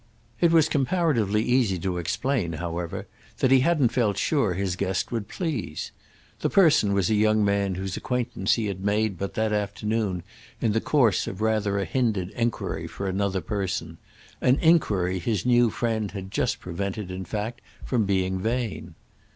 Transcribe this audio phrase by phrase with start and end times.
[0.39, 3.05] It was comparatively easy to explain, however,
[3.37, 5.91] that he hadn't felt sure his guest would please.
[6.39, 10.23] The person was a young man whose acquaintance he had made but that afternoon
[10.59, 16.09] in the course of rather a hindered enquiry for another person—an enquiry his new friend
[16.09, 18.95] had just prevented in fact from being vain.